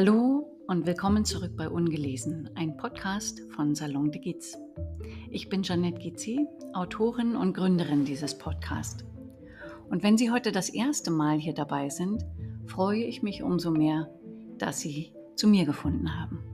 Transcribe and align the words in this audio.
Hallo 0.00 0.46
und 0.68 0.86
willkommen 0.86 1.24
zurück 1.24 1.56
bei 1.56 1.68
Ungelesen, 1.68 2.48
ein 2.54 2.76
Podcast 2.76 3.40
von 3.50 3.74
Salon 3.74 4.12
de 4.12 4.20
Giz. 4.20 4.56
Ich 5.28 5.48
bin 5.48 5.64
Janette 5.64 5.98
Gizzi, 5.98 6.46
Autorin 6.72 7.34
und 7.34 7.52
Gründerin 7.52 8.04
dieses 8.04 8.38
Podcasts. 8.38 9.04
Und 9.90 10.04
wenn 10.04 10.16
Sie 10.16 10.30
heute 10.30 10.52
das 10.52 10.68
erste 10.68 11.10
Mal 11.10 11.40
hier 11.40 11.52
dabei 11.52 11.88
sind, 11.88 12.24
freue 12.66 13.02
ich 13.02 13.24
mich 13.24 13.42
umso 13.42 13.72
mehr, 13.72 14.08
dass 14.56 14.78
Sie 14.78 15.12
zu 15.34 15.48
mir 15.48 15.64
gefunden 15.64 16.16
haben. 16.16 16.44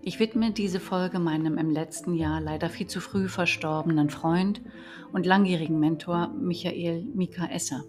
Ich 0.00 0.18
widme 0.18 0.50
diese 0.52 0.80
Folge 0.80 1.18
meinem 1.18 1.58
im 1.58 1.68
letzten 1.68 2.14
Jahr 2.14 2.40
leider 2.40 2.70
viel 2.70 2.86
zu 2.86 3.00
früh 3.00 3.28
verstorbenen 3.28 4.08
Freund 4.08 4.62
und 5.12 5.26
langjährigen 5.26 5.78
Mentor 5.78 6.28
Michael 6.28 7.04
Mika 7.14 7.44
Esser. 7.44 7.84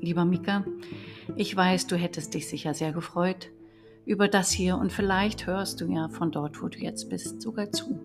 Lieber 0.00 0.24
Mika, 0.24 0.64
ich 1.36 1.54
weiß, 1.54 1.86
du 1.86 1.94
hättest 1.94 2.34
dich 2.34 2.48
sicher 2.48 2.74
sehr 2.74 2.92
gefreut, 2.92 3.52
über 4.06 4.28
das 4.28 4.50
hier 4.50 4.76
und 4.76 4.92
vielleicht 4.92 5.46
hörst 5.46 5.80
du 5.80 5.86
ja 5.86 6.08
von 6.08 6.30
dort, 6.30 6.62
wo 6.62 6.68
du 6.68 6.78
jetzt 6.78 7.08
bist, 7.08 7.42
sogar 7.42 7.70
zu. 7.72 7.98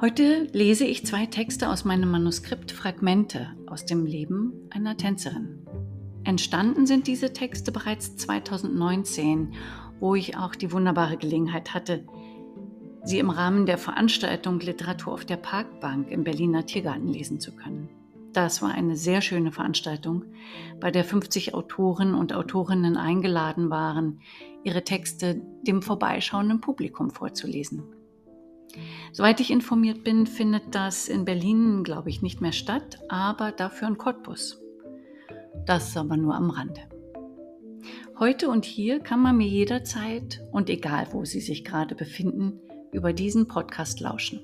Heute 0.00 0.48
lese 0.52 0.84
ich 0.84 1.06
zwei 1.06 1.26
Texte 1.26 1.68
aus 1.68 1.84
meinem 1.84 2.10
Manuskript 2.10 2.72
Fragmente 2.72 3.48
aus 3.66 3.86
dem 3.86 4.04
Leben 4.04 4.52
einer 4.70 4.96
Tänzerin. 4.96 5.64
Entstanden 6.24 6.86
sind 6.86 7.06
diese 7.06 7.32
Texte 7.32 7.70
bereits 7.72 8.16
2019, 8.16 9.54
wo 10.00 10.14
ich 10.14 10.36
auch 10.36 10.54
die 10.56 10.72
wunderbare 10.72 11.16
Gelegenheit 11.16 11.74
hatte, 11.74 12.04
sie 13.04 13.18
im 13.18 13.30
Rahmen 13.30 13.66
der 13.66 13.78
Veranstaltung 13.78 14.58
Literatur 14.60 15.12
auf 15.12 15.24
der 15.24 15.36
Parkbank 15.36 16.10
im 16.10 16.24
Berliner 16.24 16.66
Tiergarten 16.66 17.08
lesen 17.08 17.40
zu 17.40 17.52
können. 17.52 17.88
Das 18.32 18.62
war 18.62 18.70
eine 18.70 18.96
sehr 18.96 19.20
schöne 19.20 19.52
Veranstaltung, 19.52 20.24
bei 20.80 20.90
der 20.90 21.04
50 21.04 21.54
Autoren 21.54 22.14
und 22.14 22.32
Autorinnen 22.32 22.96
eingeladen 22.96 23.68
waren, 23.68 24.20
ihre 24.64 24.84
Texte 24.84 25.42
dem 25.62 25.82
vorbeischauenden 25.82 26.60
Publikum 26.60 27.10
vorzulesen. 27.10 27.82
Soweit 29.12 29.40
ich 29.40 29.50
informiert 29.50 30.02
bin, 30.02 30.26
findet 30.26 30.74
das 30.74 31.08
in 31.08 31.26
Berlin, 31.26 31.84
glaube 31.84 32.08
ich, 32.08 32.22
nicht 32.22 32.40
mehr 32.40 32.52
statt, 32.52 33.00
aber 33.08 33.52
dafür 33.52 33.88
in 33.88 33.98
Cottbus. 33.98 34.62
Das 35.66 35.96
aber 35.96 36.16
nur 36.16 36.34
am 36.34 36.50
Rande. 36.50 36.80
Heute 38.18 38.48
und 38.48 38.64
hier 38.64 39.00
kann 39.00 39.20
man 39.20 39.36
mir 39.36 39.48
jederzeit 39.48 40.40
und 40.52 40.70
egal 40.70 41.08
wo 41.10 41.24
Sie 41.24 41.40
sich 41.40 41.64
gerade 41.64 41.94
befinden, 41.94 42.60
über 42.92 43.12
diesen 43.12 43.46
Podcast 43.46 44.00
lauschen. 44.00 44.40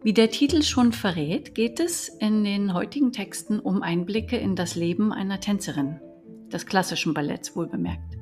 Wie 0.00 0.12
der 0.12 0.30
Titel 0.30 0.62
schon 0.62 0.92
verrät, 0.92 1.56
geht 1.56 1.80
es 1.80 2.08
in 2.08 2.44
den 2.44 2.72
heutigen 2.72 3.10
Texten 3.10 3.58
um 3.58 3.82
Einblicke 3.82 4.36
in 4.36 4.54
das 4.54 4.76
Leben 4.76 5.12
einer 5.12 5.40
Tänzerin, 5.40 6.00
des 6.52 6.66
klassischen 6.66 7.14
Balletts 7.14 7.56
wohlbemerkt. 7.56 8.16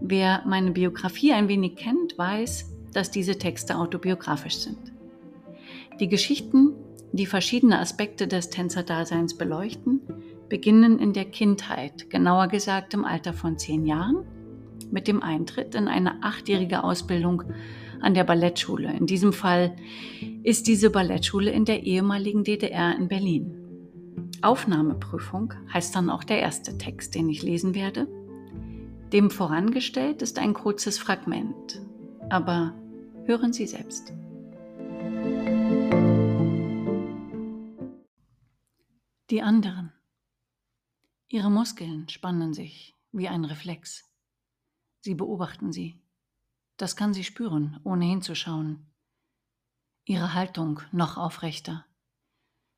Wer 0.00 0.42
meine 0.46 0.70
Biografie 0.70 1.34
ein 1.34 1.48
wenig 1.48 1.76
kennt, 1.76 2.16
weiß, 2.16 2.72
dass 2.94 3.10
diese 3.10 3.36
Texte 3.36 3.76
autobiografisch 3.76 4.56
sind. 4.56 4.78
Die 6.00 6.08
Geschichten, 6.08 6.72
die 7.12 7.26
verschiedene 7.26 7.80
Aspekte 7.80 8.26
des 8.26 8.48
Tänzerdaseins 8.48 9.36
beleuchten, 9.36 10.00
beginnen 10.48 10.98
in 10.98 11.12
der 11.12 11.26
Kindheit, 11.26 12.08
genauer 12.08 12.48
gesagt 12.48 12.94
im 12.94 13.04
Alter 13.04 13.34
von 13.34 13.58
zehn 13.58 13.84
Jahren, 13.84 14.24
mit 14.90 15.06
dem 15.06 15.22
Eintritt 15.22 15.74
in 15.74 15.86
eine 15.86 16.22
achtjährige 16.22 16.82
Ausbildung 16.82 17.42
an 18.00 18.14
der 18.14 18.24
Ballettschule. 18.24 18.92
In 18.92 19.06
diesem 19.06 19.32
Fall 19.32 19.76
ist 20.42 20.66
diese 20.66 20.90
Ballettschule 20.90 21.50
in 21.50 21.64
der 21.64 21.82
ehemaligen 21.84 22.44
DDR 22.44 22.96
in 22.96 23.08
Berlin. 23.08 23.54
Aufnahmeprüfung 24.42 25.54
heißt 25.72 25.94
dann 25.94 26.10
auch 26.10 26.24
der 26.24 26.40
erste 26.40 26.78
Text, 26.78 27.14
den 27.14 27.28
ich 27.28 27.42
lesen 27.42 27.74
werde. 27.74 28.06
Dem 29.12 29.30
vorangestellt 29.30 30.22
ist 30.22 30.38
ein 30.38 30.54
kurzes 30.54 30.98
Fragment. 30.98 31.82
Aber 32.30 32.74
hören 33.24 33.52
Sie 33.52 33.66
selbst. 33.66 34.12
Die 39.30 39.42
anderen. 39.42 39.92
Ihre 41.28 41.50
Muskeln 41.50 42.08
spannen 42.08 42.54
sich 42.54 42.94
wie 43.12 43.28
ein 43.28 43.44
Reflex. 43.44 44.04
Sie 45.00 45.14
beobachten 45.14 45.72
sie. 45.72 46.00
Das 46.78 46.94
kann 46.94 47.12
sie 47.12 47.24
spüren, 47.24 47.80
ohne 47.82 48.04
hinzuschauen. 48.04 48.86
Ihre 50.04 50.32
Haltung 50.32 50.80
noch 50.92 51.16
aufrechter. 51.16 51.84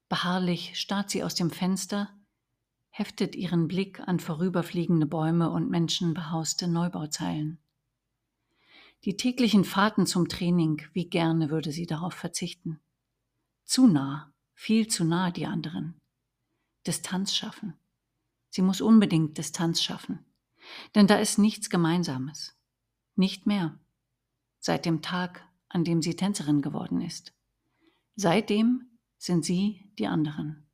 Beharrlich 0.08 0.80
starrt 0.80 1.10
sie 1.10 1.22
aus 1.22 1.34
dem 1.34 1.50
Fenster, 1.50 2.08
heftet 2.88 3.36
ihren 3.36 3.68
Blick 3.68 4.00
an 4.00 4.18
vorüberfliegende 4.18 5.04
Bäume 5.04 5.50
und 5.50 5.70
menschenbehauste 5.70 6.66
Neubauzeilen. 6.66 7.58
Die 9.04 9.18
täglichen 9.18 9.64
Fahrten 9.64 10.06
zum 10.06 10.28
Training, 10.28 10.82
wie 10.94 11.08
gerne 11.08 11.50
würde 11.50 11.70
sie 11.70 11.86
darauf 11.86 12.14
verzichten. 12.14 12.80
Zu 13.64 13.86
nah, 13.86 14.32
viel 14.54 14.88
zu 14.88 15.04
nah 15.04 15.30
die 15.30 15.46
anderen. 15.46 16.00
Distanz 16.86 17.34
schaffen. 17.34 17.74
Sie 18.48 18.62
muss 18.62 18.80
unbedingt 18.80 19.36
Distanz 19.36 19.82
schaffen, 19.82 20.24
denn 20.94 21.06
da 21.06 21.16
ist 21.16 21.38
nichts 21.38 21.68
Gemeinsames. 21.68 22.56
Nicht 23.14 23.46
mehr 23.46 23.78
seit 24.60 24.86
dem 24.86 25.02
Tag, 25.02 25.44
an 25.68 25.84
dem 25.84 26.02
sie 26.02 26.14
Tänzerin 26.14 26.62
geworden 26.62 27.00
ist. 27.00 27.32
Seitdem 28.14 28.90
sind 29.18 29.44
sie 29.44 29.90
die 29.98 30.06
anderen. 30.06 30.66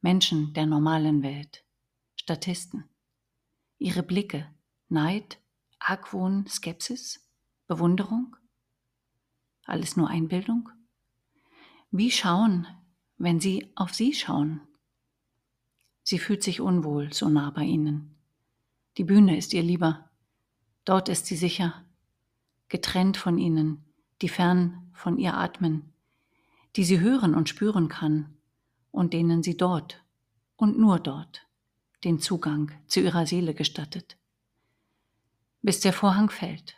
Menschen 0.00 0.52
der 0.52 0.66
normalen 0.66 1.22
Welt, 1.22 1.64
Statisten. 2.16 2.84
Ihre 3.78 4.02
Blicke, 4.02 4.52
Neid, 4.88 5.38
Argwohn, 5.78 6.46
Skepsis, 6.46 7.24
Bewunderung? 7.66 8.36
Alles 9.64 9.96
nur 9.96 10.08
Einbildung? 10.08 10.68
Wie 11.90 12.10
schauen, 12.10 12.66
wenn 13.16 13.40
sie 13.40 13.70
auf 13.74 13.94
sie 13.94 14.12
schauen? 14.12 14.60
Sie 16.02 16.18
fühlt 16.18 16.42
sich 16.42 16.60
unwohl, 16.60 17.12
so 17.12 17.28
nah 17.28 17.50
bei 17.50 17.62
ihnen. 17.62 18.16
Die 18.96 19.04
Bühne 19.04 19.36
ist 19.36 19.52
ihr 19.54 19.62
lieber. 19.62 20.10
Dort 20.84 21.08
ist 21.08 21.26
sie 21.26 21.36
sicher, 21.36 21.85
getrennt 22.68 23.16
von 23.16 23.38
ihnen, 23.38 23.84
die 24.22 24.28
fern 24.28 24.90
von 24.92 25.18
ihr 25.18 25.34
atmen, 25.34 25.92
die 26.76 26.84
sie 26.84 27.00
hören 27.00 27.34
und 27.34 27.48
spüren 27.48 27.88
kann 27.88 28.36
und 28.90 29.12
denen 29.12 29.42
sie 29.42 29.56
dort 29.56 30.02
und 30.56 30.78
nur 30.78 30.98
dort 30.98 31.46
den 32.04 32.18
Zugang 32.18 32.72
zu 32.86 33.00
ihrer 33.00 33.26
Seele 33.26 33.54
gestattet. 33.54 34.16
Bis 35.62 35.80
der 35.80 35.92
Vorhang 35.92 36.30
fällt 36.30 36.76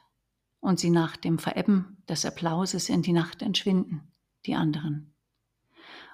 und 0.60 0.80
sie 0.80 0.90
nach 0.90 1.16
dem 1.16 1.38
Verebben 1.38 2.02
des 2.08 2.24
Applauses 2.24 2.88
in 2.88 3.02
die 3.02 3.12
Nacht 3.12 3.42
entschwinden, 3.42 4.10
die 4.46 4.54
anderen. 4.54 5.12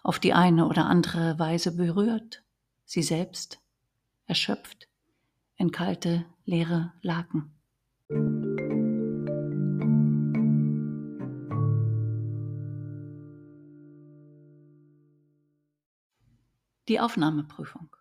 Auf 0.02 0.18
die 0.18 0.34
eine 0.34 0.66
oder 0.66 0.86
andere 0.86 1.38
Weise 1.38 1.74
berührt, 1.74 2.42
sie 2.84 3.02
selbst, 3.02 3.60
erschöpft, 4.26 4.88
in 5.56 5.70
kalte, 5.70 6.26
leere 6.44 6.92
Laken. 7.02 7.54
Die 16.86 17.00
Aufnahmeprüfung. 17.00 17.96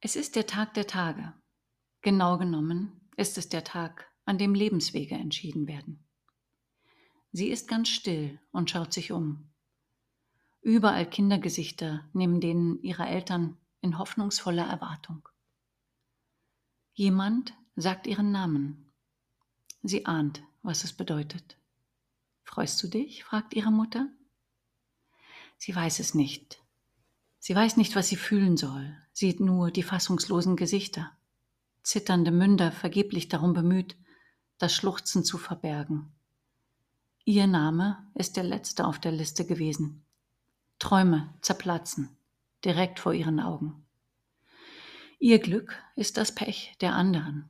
Es 0.00 0.14
ist 0.14 0.36
der 0.36 0.46
Tag 0.46 0.74
der 0.74 0.86
Tage. 0.86 1.34
Genau 2.00 2.38
genommen 2.38 3.10
ist 3.16 3.36
es 3.36 3.48
der 3.48 3.64
Tag, 3.64 4.08
an 4.24 4.38
dem 4.38 4.54
Lebenswege 4.54 5.16
entschieden 5.16 5.66
werden. 5.66 6.04
Sie 7.32 7.48
ist 7.48 7.66
ganz 7.66 7.88
still 7.88 8.38
und 8.52 8.70
schaut 8.70 8.92
sich 8.92 9.10
um. 9.10 9.50
Überall 10.60 11.04
Kindergesichter 11.10 12.08
neben 12.12 12.40
denen 12.40 12.80
ihrer 12.80 13.08
Eltern 13.08 13.56
in 13.80 13.98
hoffnungsvoller 13.98 14.64
Erwartung. 14.64 15.28
Jemand 16.94 17.54
sagt 17.74 18.06
ihren 18.06 18.30
Namen. 18.30 18.92
Sie 19.82 20.06
ahnt, 20.06 20.44
was 20.62 20.84
es 20.84 20.92
bedeutet. 20.92 21.58
Freust 22.44 22.80
du 22.84 22.86
dich? 22.86 23.24
fragt 23.24 23.54
ihre 23.54 23.72
Mutter. 23.72 24.08
Sie 25.58 25.74
weiß 25.74 25.98
es 25.98 26.14
nicht, 26.14 26.61
Sie 27.44 27.56
weiß 27.56 27.76
nicht, 27.76 27.96
was 27.96 28.06
sie 28.06 28.14
fühlen 28.14 28.56
soll, 28.56 28.96
sieht 29.12 29.40
nur 29.40 29.72
die 29.72 29.82
fassungslosen 29.82 30.54
Gesichter, 30.54 31.10
zitternde 31.82 32.30
Münder 32.30 32.70
vergeblich 32.70 33.26
darum 33.26 33.52
bemüht, 33.52 33.96
das 34.58 34.72
Schluchzen 34.72 35.24
zu 35.24 35.38
verbergen. 35.38 36.12
Ihr 37.24 37.48
Name 37.48 37.98
ist 38.14 38.36
der 38.36 38.44
letzte 38.44 38.86
auf 38.86 39.00
der 39.00 39.10
Liste 39.10 39.44
gewesen. 39.44 40.04
Träume 40.78 41.34
zerplatzen, 41.40 42.16
direkt 42.64 43.00
vor 43.00 43.12
ihren 43.12 43.40
Augen. 43.40 43.84
Ihr 45.18 45.40
Glück 45.40 45.76
ist 45.96 46.18
das 46.18 46.32
Pech 46.36 46.76
der 46.80 46.94
anderen. 46.94 47.48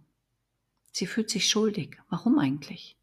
Sie 0.91 1.07
fühlt 1.07 1.29
sich 1.29 1.51
schuldig. 1.51 1.99
Warum 2.09 2.39
eigentlich? 2.39 2.97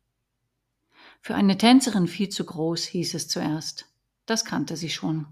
Für 1.21 1.35
eine 1.35 1.56
Tänzerin 1.56 2.07
viel 2.07 2.30
zu 2.30 2.44
groß, 2.45 2.85
hieß 2.85 3.13
es 3.13 3.27
zuerst. 3.27 3.85
Das 4.25 4.44
kannte 4.44 4.75
sie 4.75 4.89
schon. 4.89 5.27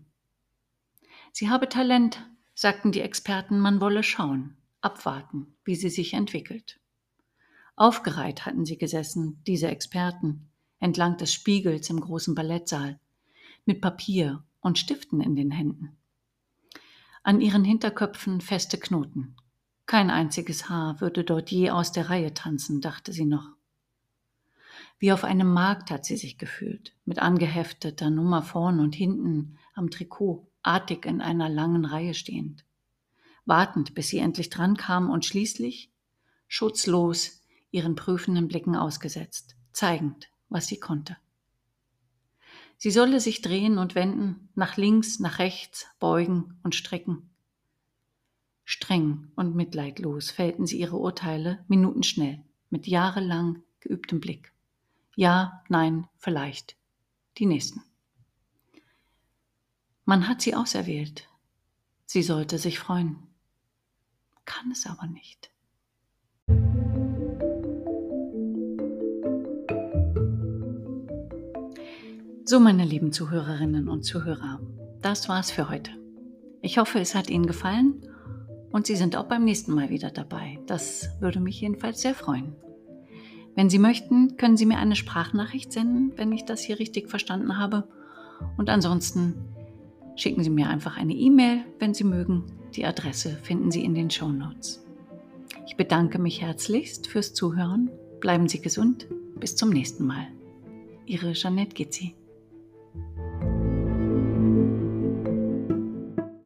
Sie 1.31 1.49
habe 1.49 1.69
Talent, 1.69 2.23
sagten 2.53 2.91
die 2.91 3.01
Experten, 3.01 3.59
man 3.59 3.81
wolle 3.81 4.03
schauen. 4.03 4.57
abwarten, 4.81 5.55
wie 5.65 5.75
sie 5.75 5.89
sich 5.89 6.13
entwickelt. 6.13 6.79
Aufgereiht 7.75 8.45
hatten 8.45 8.65
sie 8.65 8.77
gesessen, 8.77 9.41
diese 9.45 9.67
Experten, 9.67 10.49
entlang 10.79 11.17
des 11.17 11.33
Spiegels 11.33 11.89
im 11.89 11.99
großen 11.99 12.35
Ballettsaal, 12.35 12.99
mit 13.65 13.81
Papier 13.81 14.43
und 14.61 14.79
Stiften 14.79 15.21
in 15.21 15.35
den 15.35 15.51
Händen. 15.51 15.97
An 17.23 17.41
ihren 17.41 17.65
Hinterköpfen 17.65 18.39
feste 18.39 18.77
Knoten. 18.77 19.35
Kein 19.85 20.09
einziges 20.09 20.69
Haar 20.69 21.01
würde 21.01 21.23
dort 21.23 21.51
je 21.51 21.69
aus 21.69 21.91
der 21.91 22.09
Reihe 22.09 22.33
tanzen, 22.33 22.81
dachte 22.81 23.13
sie 23.13 23.25
noch. 23.25 23.49
Wie 24.99 25.11
auf 25.11 25.23
einem 25.23 25.51
Markt 25.51 25.91
hat 25.91 26.05
sie 26.05 26.17
sich 26.17 26.37
gefühlt, 26.37 26.95
mit 27.05 27.19
angehefteter 27.19 28.09
Nummer 28.09 28.41
vorn 28.41 28.79
und 28.79 28.95
hinten 28.95 29.57
am 29.75 29.89
Trikot, 29.89 30.47
artig 30.67 31.05
in 31.05 31.21
einer 31.21 31.49
langen 31.49 31.85
Reihe 31.85 32.13
stehend. 32.13 32.65
Wartend, 33.45 33.95
bis 33.95 34.09
sie 34.09 34.19
endlich 34.19 34.49
drankam 34.49 35.09
und 35.09 35.25
schließlich, 35.25 35.91
schutzlos, 36.47 37.41
ihren 37.71 37.95
prüfenden 37.95 38.47
Blicken 38.47 38.75
ausgesetzt, 38.75 39.55
zeigend, 39.71 40.29
was 40.49 40.67
sie 40.67 40.79
konnte. 40.79 41.17
Sie 42.77 42.91
solle 42.91 43.19
sich 43.19 43.41
drehen 43.41 43.77
und 43.77 43.95
wenden, 43.95 44.49
nach 44.53 44.77
links, 44.77 45.19
nach 45.19 45.39
rechts, 45.39 45.87
beugen 45.99 46.59
und 46.63 46.75
strecken. 46.75 47.29
Streng 48.65 49.31
und 49.35 49.55
mitleidlos 49.55 50.29
fällten 50.29 50.67
sie 50.67 50.79
ihre 50.79 50.97
Urteile 50.97 51.63
minutenschnell, 51.67 52.43
mit 52.69 52.85
jahrelang 52.85 53.63
geübtem 53.79 54.19
Blick. 54.19 54.51
Ja, 55.15 55.63
nein, 55.69 56.07
vielleicht. 56.17 56.75
Die 57.37 57.45
nächsten. 57.45 57.86
Man 60.09 60.29
hat 60.29 60.41
sie 60.41 60.55
auserwählt. 60.55 61.27
Sie 62.05 62.23
sollte 62.23 62.59
sich 62.59 62.79
freuen. 62.79 63.17
Kann 64.45 64.71
es 64.71 64.85
aber 64.85 65.05
nicht. 65.05 65.51
So, 72.45 72.61
meine 72.61 72.85
lieben 72.85 73.11
Zuhörerinnen 73.11 73.89
und 73.89 74.03
Zuhörer, 74.03 74.61
das 75.01 75.27
war's 75.27 75.51
für 75.51 75.67
heute. 75.67 75.91
Ich 76.61 76.77
hoffe, 76.77 77.01
es 77.01 77.13
hat 77.13 77.29
Ihnen 77.29 77.45
gefallen 77.45 78.09
und 78.71 78.87
Sie 78.87 78.95
sind 78.95 79.17
auch 79.17 79.25
beim 79.25 79.43
nächsten 79.43 79.73
Mal 79.73 79.89
wieder 79.89 80.09
dabei. 80.09 80.57
Das 80.67 81.09
würde 81.19 81.41
mich 81.41 81.59
jedenfalls 81.59 81.99
sehr 82.01 82.15
freuen. 82.15 82.55
Wenn 83.55 83.69
Sie 83.69 83.77
möchten, 83.77 84.37
können 84.37 84.55
Sie 84.55 84.65
mir 84.65 84.77
eine 84.77 84.95
Sprachnachricht 84.95 85.73
senden, 85.73 86.13
wenn 86.15 86.31
ich 86.31 86.45
das 86.45 86.61
hier 86.61 86.79
richtig 86.79 87.09
verstanden 87.09 87.57
habe. 87.57 87.89
Und 88.55 88.69
ansonsten 88.69 89.56
schicken 90.17 90.43
Sie 90.43 90.49
mir 90.49 90.69
einfach 90.69 90.97
eine 90.97 91.13
E-Mail, 91.13 91.63
wenn 91.79 91.93
Sie 91.93 92.03
mögen. 92.03 92.43
Die 92.75 92.85
Adresse 92.85 93.37
finden 93.43 93.71
Sie 93.71 93.85
in 93.85 93.95
den 93.95 94.09
Show 94.11 94.27
Notes. 94.29 94.83
Ich 95.65 95.77
bedanke 95.77 96.19
mich 96.19 96.41
herzlichst 96.41 97.07
fürs 97.07 97.33
Zuhören. 97.33 97.89
Bleiben 98.19 98.49
Sie 98.49 98.59
gesund. 98.59 99.07
Bis 99.39 99.55
zum 99.55 99.69
nächsten 99.69 100.05
Mal. 100.05 100.27
Ihre 101.05 101.33
Jeanette 101.33 101.73
Gitzi. 101.73 102.15